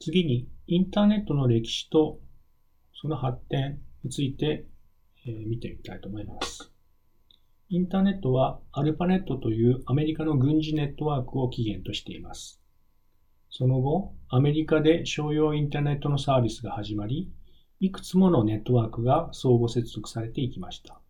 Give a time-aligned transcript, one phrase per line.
[0.00, 2.20] 次に、インターネットの歴史と
[3.00, 4.66] その発展について、
[5.26, 6.72] えー、見てみたいと思います。
[7.68, 12.62] インターネットはアルパネットというアメリカの軍事ネットワークを起源としています。
[13.50, 17.30] その後、アメリカで商用インターネットのサービスが始まり、
[17.80, 21.00] いくつものネットワークが相互接続されていきました。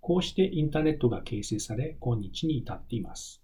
[0.00, 3.42] こうしてインターネットが形成され、今日に至っています。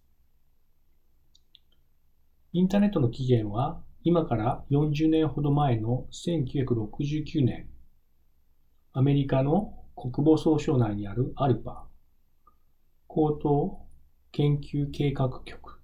[2.52, 7.66] インターネットの起源は、今から40年ほど前の1969年、
[8.93, 11.84] アメリカの国防総省内にあるアルパ、
[13.08, 13.80] 高等
[14.30, 15.80] 研究計画局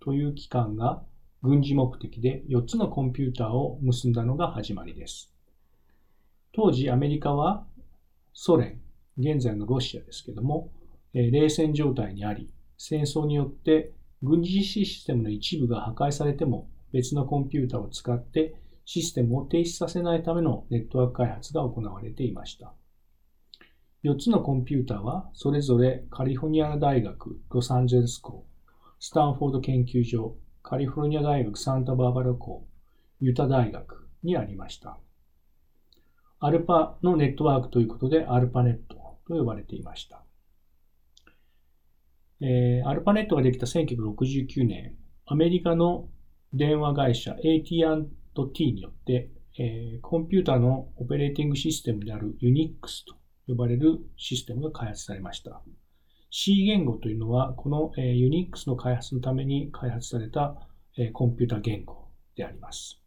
[0.00, 1.02] という機関が
[1.42, 5.30] 軍事目的で4つのコンピューターを結んだのが始まりです。
[6.54, 7.66] 当時アメリカは
[8.32, 8.80] ソ連、
[9.18, 10.70] 現在のロシアですけども、
[11.12, 13.92] 冷戦状態にあり、戦争によって
[14.22, 18.54] 軍事システムの一部が破壊されても別のコンピュータを使って
[18.84, 22.74] システムを停止させないためのネットワーク開発が行われていました。
[24.02, 28.46] 4つのコンピュータはそれぞれカリフォルニア大学ロサンゼルス校、
[28.98, 32.66] スタンフォード研究所、カリフォルニア大学サンタバーバラ校、
[33.20, 34.98] ユタ大学にありました。
[36.38, 38.96] アルパのネットワークということでアルパネット
[39.28, 40.24] と呼ばれていました。
[42.40, 46.08] えー、アルパネットができた1969年、アメリカの
[46.52, 53.14] 電話会社 AT&T によって、えー、コンピューターのオペレーティングシステムである Unix と
[53.46, 55.62] 呼ばれるシステムが開発されました。
[56.30, 60.56] C 言語というのは、この、えー、Unix の開発のために開発された、
[60.96, 63.00] えー、コンピュータ言語であります。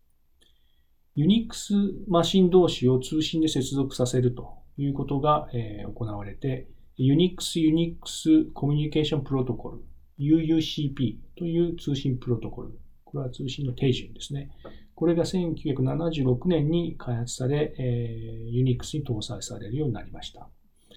[1.17, 9.80] Unix マシン同士を通信で接続させるということが、えー、行われて、Unix Unix Communication Protocol
[10.19, 12.80] UUCP という通信プロトコル。
[13.14, 14.50] これは通信の手順ですね。
[14.95, 20.50] これが1976年に開発され、えー、Unix に搭載されるようになりました。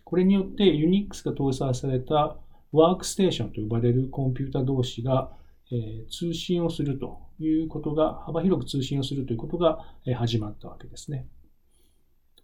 [0.04, 2.38] これによって Unix が搭載された
[2.72, 5.30] ワークステーションと呼ばれるコンピュータ同士が、
[5.70, 11.28] え、通信をするということが、幅広く通信をするということが、え、始まったわけですね。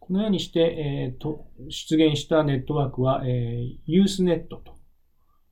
[0.01, 4.72] このようにして、えー、と出現したネットワークは、え、ユースネットと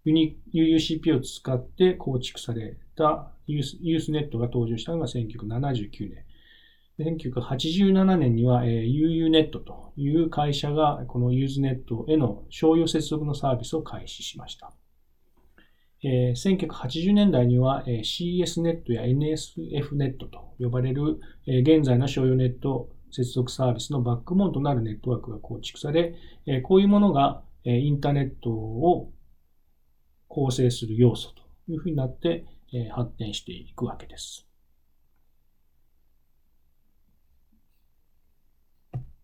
[0.07, 6.25] UUCP を使って構築されたユースネットが登場したのが1979年。
[7.01, 14.73] 1987年には、UUNET という会社がこのユーズネットへの商用接続のサービスを開始しました。
[16.03, 26.15] 1980年代には、CSNet や NSFNet と呼ばれる、現在の商用ネット接続サービスのバックボーンとなるネットワークが構築され、
[26.65, 29.13] こういうものが、インターネットを
[30.31, 34.50] 構成する要素というふうになって、え発展していくわけです。